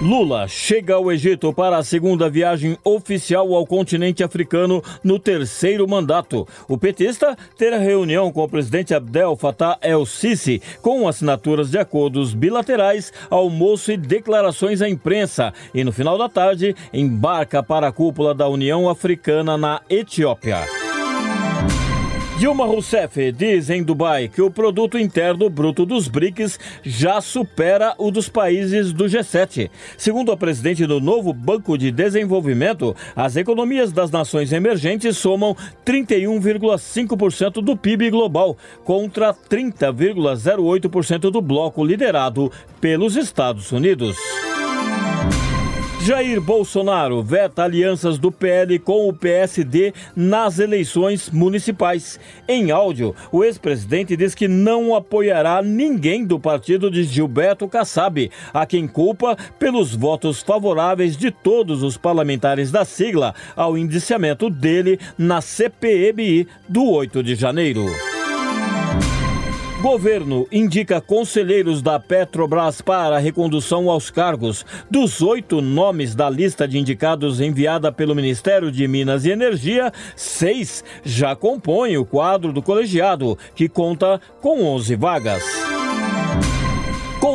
Lula 0.00 0.48
chega 0.48 0.94
ao 0.94 1.12
Egito 1.12 1.52
para 1.52 1.76
a 1.76 1.84
segunda 1.84 2.30
viagem 2.30 2.78
oficial 2.82 3.54
ao 3.54 3.66
continente 3.66 4.24
africano 4.24 4.82
no 5.04 5.18
terceiro 5.18 5.86
mandato. 5.86 6.48
O 6.66 6.78
petista 6.78 7.36
terá 7.58 7.76
reunião 7.76 8.32
com 8.32 8.42
o 8.42 8.48
presidente 8.48 8.94
Abdel 8.94 9.36
Fattah 9.36 9.78
el-Sisi 9.82 10.62
com 10.80 11.06
assinaturas 11.06 11.70
de 11.70 11.76
acordos 11.76 12.32
bilaterais, 12.32 13.12
almoço 13.28 13.92
e 13.92 13.96
declarações 13.98 14.80
à 14.80 14.88
imprensa. 14.88 15.52
E 15.74 15.84
no 15.84 15.92
final 15.92 16.16
da 16.16 16.30
tarde 16.30 16.74
embarca 16.94 17.62
para 17.62 17.88
a 17.88 17.92
cúpula 17.92 18.34
da 18.34 18.48
União 18.48 18.88
Africana 18.88 19.58
na 19.58 19.82
Etiópia. 19.90 20.79
Dilma 22.40 22.64
Rousseff 22.64 23.32
diz 23.32 23.68
em 23.68 23.82
Dubai 23.82 24.26
que 24.26 24.40
o 24.40 24.50
produto 24.50 24.98
interno 24.98 25.50
bruto 25.50 25.84
dos 25.84 26.08
BRICS 26.08 26.58
já 26.82 27.20
supera 27.20 27.94
o 27.98 28.10
dos 28.10 28.30
países 28.30 28.94
do 28.94 29.04
G7. 29.04 29.70
Segundo 29.98 30.32
a 30.32 30.38
presidente 30.38 30.86
do 30.86 31.00
novo 31.00 31.34
Banco 31.34 31.76
de 31.76 31.90
Desenvolvimento, 31.90 32.96
as 33.14 33.36
economias 33.36 33.92
das 33.92 34.10
nações 34.10 34.54
emergentes 34.54 35.18
somam 35.18 35.54
31,5% 35.84 37.62
do 37.62 37.76
PIB 37.76 38.08
global, 38.08 38.56
contra 38.84 39.34
30,08% 39.34 41.30
do 41.30 41.42
bloco 41.42 41.84
liderado 41.84 42.50
pelos 42.80 43.16
Estados 43.16 43.70
Unidos. 43.70 44.16
Jair 46.02 46.40
Bolsonaro 46.40 47.22
veta 47.22 47.62
alianças 47.62 48.18
do 48.18 48.32
PL 48.32 48.78
com 48.78 49.06
o 49.06 49.12
PSD 49.12 49.92
nas 50.16 50.58
eleições 50.58 51.28
municipais. 51.28 52.18
Em 52.48 52.70
áudio, 52.70 53.14
o 53.30 53.44
ex-presidente 53.44 54.16
diz 54.16 54.34
que 54.34 54.48
não 54.48 54.94
apoiará 54.94 55.60
ninguém 55.60 56.24
do 56.24 56.40
partido 56.40 56.90
de 56.90 57.04
Gilberto 57.04 57.68
Kassab, 57.68 58.30
a 58.52 58.64
quem 58.64 58.88
culpa 58.88 59.36
pelos 59.58 59.94
votos 59.94 60.40
favoráveis 60.40 61.18
de 61.18 61.30
todos 61.30 61.82
os 61.82 61.98
parlamentares 61.98 62.72
da 62.72 62.84
sigla 62.86 63.34
ao 63.54 63.76
indiciamento 63.76 64.48
dele 64.48 64.98
na 65.18 65.42
CPMI 65.42 66.48
do 66.66 66.90
8 66.90 67.22
de 67.22 67.34
janeiro. 67.34 67.84
Governo 69.80 70.46
indica 70.52 71.00
conselheiros 71.00 71.80
da 71.80 71.98
Petrobras 71.98 72.82
para 72.82 73.18
recondução 73.18 73.88
aos 73.88 74.10
cargos. 74.10 74.64
Dos 74.90 75.22
oito 75.22 75.62
nomes 75.62 76.14
da 76.14 76.28
lista 76.28 76.68
de 76.68 76.78
indicados 76.78 77.40
enviada 77.40 77.90
pelo 77.90 78.14
Ministério 78.14 78.70
de 78.70 78.86
Minas 78.86 79.24
e 79.24 79.30
Energia, 79.30 79.90
seis 80.14 80.84
já 81.02 81.34
compõem 81.34 81.96
o 81.96 82.04
quadro 82.04 82.52
do 82.52 82.60
colegiado, 82.60 83.38
que 83.54 83.70
conta 83.70 84.20
com 84.42 84.62
11 84.62 84.96
vagas. 84.96 85.42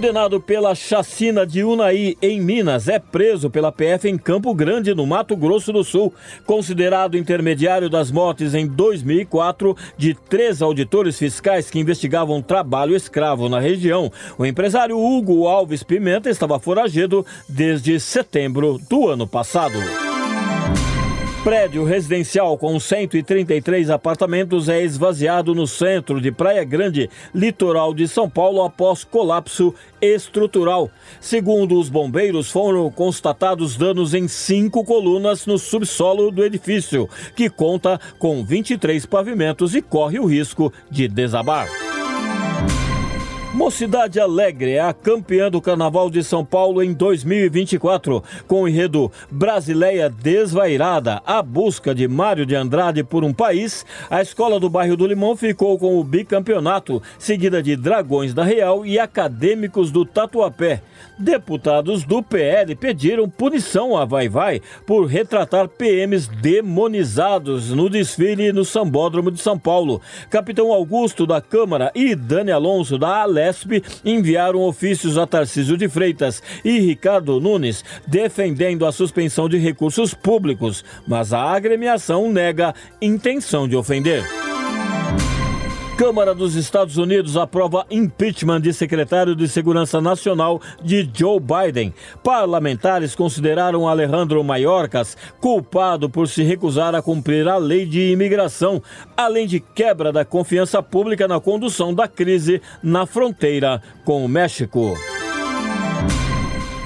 Condenado 0.00 0.40
pela 0.40 0.74
chacina 0.74 1.46
de 1.46 1.62
Unai 1.62 2.16
em 2.22 2.40
Minas, 2.40 2.88
é 2.88 2.98
preso 2.98 3.50
pela 3.50 3.70
PF 3.70 4.08
em 4.08 4.16
Campo 4.16 4.54
Grande, 4.54 4.94
no 4.94 5.06
Mato 5.06 5.36
Grosso 5.36 5.74
do 5.74 5.84
Sul. 5.84 6.14
Considerado 6.46 7.18
intermediário 7.18 7.90
das 7.90 8.10
mortes 8.10 8.54
em 8.54 8.66
2004 8.66 9.76
de 9.98 10.14
três 10.14 10.62
auditores 10.62 11.18
fiscais 11.18 11.68
que 11.68 11.78
investigavam 11.78 12.40
trabalho 12.40 12.96
escravo 12.96 13.46
na 13.46 13.60
região, 13.60 14.10
o 14.38 14.46
empresário 14.46 14.98
Hugo 14.98 15.46
Alves 15.46 15.82
Pimenta 15.82 16.30
estava 16.30 16.58
foragido 16.58 17.26
desde 17.46 18.00
setembro 18.00 18.80
do 18.88 19.06
ano 19.06 19.26
passado. 19.26 20.09
Prédio 21.42 21.84
residencial 21.84 22.58
com 22.58 22.78
133 22.78 23.88
apartamentos 23.88 24.68
é 24.68 24.82
esvaziado 24.82 25.54
no 25.54 25.66
centro 25.66 26.20
de 26.20 26.30
Praia 26.30 26.62
Grande, 26.64 27.08
litoral 27.34 27.94
de 27.94 28.06
São 28.06 28.28
Paulo, 28.28 28.62
após 28.62 29.04
colapso 29.04 29.74
estrutural. 30.02 30.90
Segundo 31.18 31.80
os 31.80 31.88
bombeiros, 31.88 32.50
foram 32.50 32.90
constatados 32.90 33.74
danos 33.74 34.12
em 34.12 34.28
cinco 34.28 34.84
colunas 34.84 35.46
no 35.46 35.58
subsolo 35.58 36.30
do 36.30 36.44
edifício, 36.44 37.08
que 37.34 37.48
conta 37.48 37.98
com 38.18 38.44
23 38.44 39.06
pavimentos 39.06 39.74
e 39.74 39.80
corre 39.80 40.18
o 40.18 40.26
risco 40.26 40.70
de 40.90 41.08
desabar. 41.08 41.89
Mocidade 43.60 44.18
Alegre 44.18 44.72
é 44.72 44.80
a 44.80 44.94
campeã 44.94 45.50
do 45.50 45.60
Carnaval 45.60 46.08
de 46.08 46.24
São 46.24 46.42
Paulo 46.42 46.82
em 46.82 46.94
2024, 46.94 48.24
com 48.48 48.62
o 48.62 48.68
enredo 48.68 49.12
Brasileia 49.30 50.08
Desvairada, 50.08 51.20
a 51.26 51.42
busca 51.42 51.94
de 51.94 52.08
Mário 52.08 52.46
de 52.46 52.56
Andrade 52.56 53.04
por 53.04 53.22
um 53.22 53.34
país. 53.34 53.84
A 54.08 54.22
escola 54.22 54.58
do 54.58 54.70
bairro 54.70 54.96
do 54.96 55.06
Limão 55.06 55.36
ficou 55.36 55.78
com 55.78 56.00
o 56.00 56.02
bicampeonato, 56.02 57.02
seguida 57.18 57.62
de 57.62 57.76
Dragões 57.76 58.32
da 58.32 58.44
Real 58.44 58.86
e 58.86 58.98
Acadêmicos 58.98 59.90
do 59.90 60.06
Tatuapé. 60.06 60.80
Deputados 61.18 62.02
do 62.02 62.22
PL 62.22 62.74
pediram 62.74 63.28
punição 63.28 63.94
a 63.94 64.06
Vai 64.06 64.28
Vai 64.28 64.62
por 64.86 65.04
retratar 65.04 65.68
PMs 65.68 66.26
demonizados 66.26 67.70
no 67.70 67.90
desfile 67.90 68.52
no 68.52 68.64
Sambódromo 68.64 69.30
de 69.30 69.38
São 69.38 69.58
Paulo. 69.58 70.00
Capitão 70.30 70.72
Augusto 70.72 71.26
da 71.26 71.42
Câmara 71.42 71.92
e 71.94 72.14
Dani 72.14 72.50
Alonso 72.50 72.96
da 72.96 73.18
Enviaram 74.04 74.60
ofícios 74.60 75.18
a 75.18 75.26
Tarcísio 75.26 75.76
de 75.76 75.88
Freitas 75.88 76.42
e 76.64 76.78
Ricardo 76.78 77.40
Nunes 77.40 77.84
defendendo 78.06 78.86
a 78.86 78.92
suspensão 78.92 79.48
de 79.48 79.58
recursos 79.58 80.14
públicos, 80.14 80.84
mas 81.06 81.32
a 81.32 81.42
agremiação 81.42 82.30
nega 82.30 82.74
intenção 83.00 83.68
de 83.68 83.76
ofender. 83.76 84.39
Câmara 86.00 86.34
dos 86.34 86.54
Estados 86.54 86.96
Unidos 86.96 87.36
aprova 87.36 87.84
impeachment 87.90 88.62
de 88.62 88.72
secretário 88.72 89.36
de 89.36 89.46
Segurança 89.46 90.00
Nacional 90.00 90.58
de 90.82 91.06
Joe 91.14 91.38
Biden. 91.38 91.92
Parlamentares 92.24 93.14
consideraram 93.14 93.86
Alejandro 93.86 94.42
Mayorkas 94.42 95.14
culpado 95.42 96.08
por 96.08 96.26
se 96.26 96.42
recusar 96.42 96.94
a 96.94 97.02
cumprir 97.02 97.46
a 97.46 97.58
lei 97.58 97.84
de 97.84 98.12
imigração, 98.12 98.82
além 99.14 99.46
de 99.46 99.60
quebra 99.60 100.10
da 100.10 100.24
confiança 100.24 100.82
pública 100.82 101.28
na 101.28 101.38
condução 101.38 101.92
da 101.92 102.08
crise 102.08 102.62
na 102.82 103.04
fronteira 103.04 103.82
com 104.02 104.24
o 104.24 104.28
México. 104.28 104.96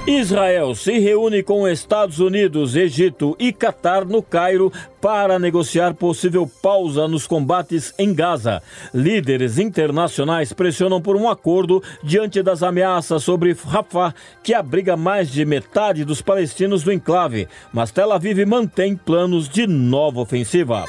Israel 0.06 0.75
se 0.75 0.98
reúne 0.98 1.42
com 1.42 1.66
Estados 1.66 2.19
Unidos, 2.19 2.76
Egito 2.76 3.34
e 3.38 3.54
Catar 3.54 4.04
no 4.04 4.22
Cairo 4.22 4.70
para 5.00 5.38
negociar 5.38 5.94
possível 5.94 6.50
pausa 6.60 7.09
nos 7.09 7.26
combates 7.26 7.94
em 7.98 8.12
Gaza. 8.12 8.62
Líderes 8.92 9.59
internacionais 9.59 10.53
pressionam 10.53 11.00
por 11.00 11.16
um 11.16 11.26
acordo 11.26 11.82
diante 12.03 12.42
das 12.42 12.62
ameaças 12.62 13.22
sobre 13.22 13.54
Rafah, 13.54 14.15
que 14.42 14.53
abriga 14.53 14.94
mais 14.94 15.30
de 15.30 15.42
metade 15.47 16.04
dos 16.04 16.21
palestinos 16.21 16.83
do 16.83 16.92
enclave, 16.92 17.48
mas 17.72 17.91
Tel 17.91 18.12
Aviv 18.12 18.45
mantém 18.45 18.95
planos 18.95 19.48
de 19.48 19.66
nova 19.66 20.21
ofensiva. 20.21 20.84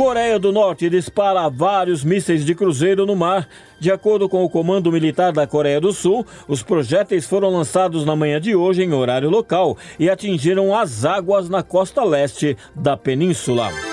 Coreia 0.00 0.38
do 0.38 0.50
Norte 0.50 0.88
dispara 0.88 1.46
vários 1.50 2.02
mísseis 2.02 2.42
de 2.42 2.54
cruzeiro 2.54 3.04
no 3.04 3.14
mar. 3.14 3.46
De 3.78 3.92
acordo 3.92 4.30
com 4.30 4.42
o 4.42 4.48
Comando 4.48 4.90
Militar 4.90 5.30
da 5.30 5.46
Coreia 5.46 5.78
do 5.78 5.92
Sul, 5.92 6.26
os 6.48 6.62
projéteis 6.62 7.26
foram 7.26 7.50
lançados 7.50 8.06
na 8.06 8.16
manhã 8.16 8.40
de 8.40 8.56
hoje 8.56 8.82
em 8.82 8.94
horário 8.94 9.28
local 9.28 9.76
e 9.98 10.08
atingiram 10.08 10.74
as 10.74 11.04
águas 11.04 11.50
na 11.50 11.62
costa 11.62 12.02
leste 12.02 12.56
da 12.74 12.96
península. 12.96 13.89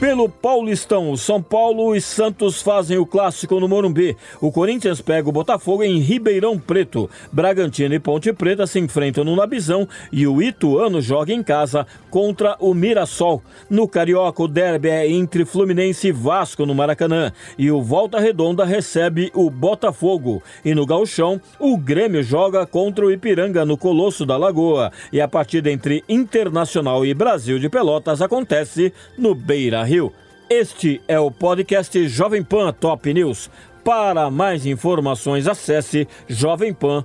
Pelo 0.00 0.28
Paulistão, 0.28 1.10
o 1.10 1.16
São 1.16 1.40
Paulo 1.40 1.94
e 1.94 2.00
Santos 2.00 2.60
fazem 2.60 2.98
o 2.98 3.06
clássico 3.06 3.60
no 3.60 3.68
Morumbi. 3.68 4.16
O 4.40 4.50
Corinthians 4.50 5.00
pega 5.00 5.28
o 5.28 5.32
Botafogo 5.32 5.84
em 5.84 5.98
Ribeirão 6.00 6.58
Preto. 6.58 7.08
Bragantino 7.32 7.94
e 7.94 8.00
Ponte 8.00 8.32
Preta 8.32 8.66
se 8.66 8.78
enfrentam 8.80 9.24
no 9.24 9.36
Nabizão 9.36 9.88
e 10.12 10.26
o 10.26 10.42
Ituano 10.42 11.00
joga 11.00 11.32
em 11.32 11.42
casa 11.42 11.86
contra 12.10 12.56
o 12.58 12.74
Mirassol. 12.74 13.40
No 13.70 13.88
Carioca, 13.88 14.42
o 14.42 14.48
derby 14.48 14.88
é 14.88 15.08
entre 15.08 15.44
Fluminense 15.44 16.08
e 16.08 16.12
Vasco 16.12 16.66
no 16.66 16.74
Maracanã. 16.74 17.32
E 17.56 17.70
o 17.70 17.80
Volta 17.80 18.18
Redonda 18.18 18.64
recebe 18.64 19.30
o 19.32 19.48
Botafogo. 19.48 20.42
E 20.64 20.74
no 20.74 20.84
Gauchão, 20.84 21.40
o 21.58 21.78
Grêmio 21.78 22.22
joga 22.22 22.66
contra 22.66 23.06
o 23.06 23.12
Ipiranga 23.12 23.64
no 23.64 23.78
Colosso 23.78 24.26
da 24.26 24.36
Lagoa. 24.36 24.92
E 25.12 25.20
a 25.20 25.28
partida 25.28 25.70
entre 25.70 26.04
Internacional 26.08 27.06
e 27.06 27.14
Brasil 27.14 27.60
de 27.60 27.68
Pelotas 27.68 28.20
acontece 28.20 28.92
no 29.16 29.34
Beira 29.34 29.84
Rio. 29.94 30.12
Este 30.50 31.00
é 31.06 31.18
o 31.18 31.30
podcast 31.30 32.08
Jovem 32.08 32.42
Pan 32.42 32.72
Top 32.72 33.12
News. 33.12 33.48
Para 33.84 34.28
mais 34.28 34.66
informações, 34.66 35.46
acesse 35.46 36.08
jovempan.com.br. 36.26 37.04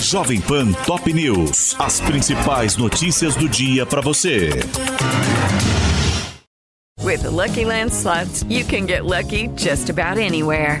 Jovem 0.00 0.40
Pan 0.40 0.72
Top 0.86 1.12
News. 1.12 1.74
As 1.78 2.00
principais 2.00 2.76
notícias 2.76 3.34
do 3.34 3.48
dia 3.48 3.84
para 3.84 4.00
você. 4.00 4.50
With 7.00 7.22
the 7.22 7.30
Lucky 7.30 7.64
Land 7.64 7.92
slots, 7.92 8.44
you 8.48 8.64
can 8.64 8.86
get 8.86 9.04
lucky 9.04 9.48
just 9.56 9.90
about 9.90 10.18
anywhere. 10.18 10.80